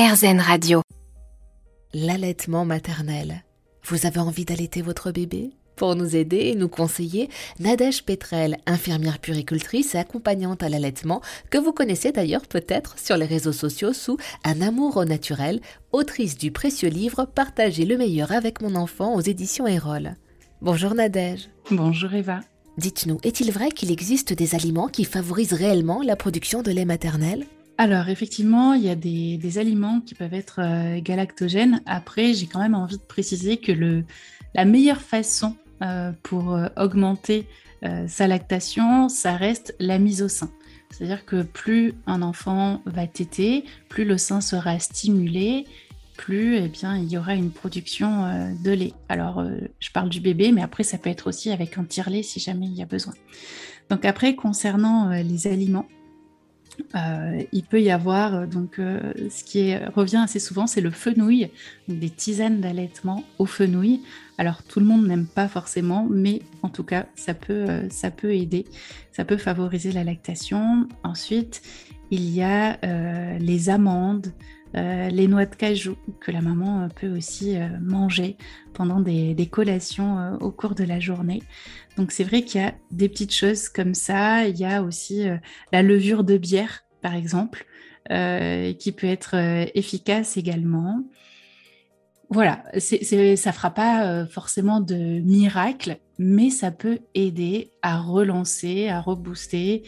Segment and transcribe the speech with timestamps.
[0.00, 0.80] RZN Radio.
[1.92, 3.44] L'allaitement maternel.
[3.84, 5.50] Vous avez envie d'allaiter votre bébé?
[5.76, 11.58] Pour nous aider et nous conseiller, Nadège Petrel, infirmière puricultrice et accompagnante à l'allaitement, que
[11.58, 15.60] vous connaissez d'ailleurs peut-être sur les réseaux sociaux sous Un amour au naturel,
[15.92, 20.14] autrice du précieux livre Partager le meilleur avec mon enfant aux éditions Erol.
[20.62, 21.50] Bonjour Nadège.
[21.70, 22.40] Bonjour Eva.
[22.78, 27.44] Dites-nous, est-il vrai qu'il existe des aliments qui favorisent réellement la production de lait maternel?
[27.80, 31.80] Alors, effectivement, il y a des, aliments qui peuvent être euh, galactogènes.
[31.86, 33.72] Après, j'ai quand même envie de préciser que
[34.54, 37.46] la meilleure façon euh, pour euh, augmenter
[38.06, 40.50] sa lactation, ça reste la mise au sein.
[40.90, 45.64] C'est-à-dire que plus un enfant va téter, plus le sein sera stimulé,
[46.18, 48.92] plus eh bien, il y aura une production de lait.
[49.08, 49.42] Alors,
[49.80, 52.66] je parle du bébé, mais après, ça peut être aussi avec un tire-lait si jamais
[52.66, 53.14] il y a besoin.
[53.88, 55.86] Donc après, concernant les aliments,
[56.94, 60.90] euh, il peut y avoir, euh, donc, euh, ce qui revient assez souvent, c'est le
[60.90, 61.50] fenouil,
[61.88, 64.02] des tisanes d'allaitement au fenouil.
[64.38, 68.34] Alors, tout le monde n'aime pas forcément, mais en tout cas, ça peut, ça peut
[68.34, 68.64] aider,
[69.12, 70.88] ça peut favoriser la lactation.
[71.02, 71.62] Ensuite,
[72.10, 72.78] il y a
[73.38, 74.32] les amandes,
[74.74, 78.36] les noix de cajou que la maman peut aussi manger
[78.72, 81.42] pendant des, des collations au cours de la journée.
[81.96, 84.46] Donc c'est vrai qu'il y a des petites choses comme ça.
[84.46, 85.36] Il y a aussi euh,
[85.72, 87.66] la levure de bière, par exemple,
[88.10, 91.04] euh, qui peut être euh, efficace également.
[92.30, 99.82] Voilà, ça fera pas forcément de miracle, mais ça peut aider à relancer, à rebooster,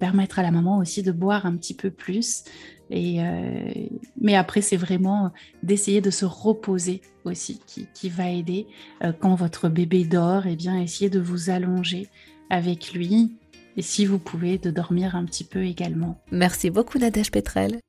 [0.00, 2.44] permettre à la maman aussi de boire un petit peu plus.
[2.88, 3.18] Et,
[4.18, 5.32] mais après, c'est vraiment
[5.62, 8.66] d'essayer de se reposer aussi qui, va aider.
[9.20, 12.08] quand votre bébé dort, eh bien, essayez de vous allonger
[12.48, 13.36] avec lui.
[13.76, 16.20] Et si vous pouvez, de dormir un petit peu également.
[16.30, 17.80] Merci beaucoup, Nadège Petrel.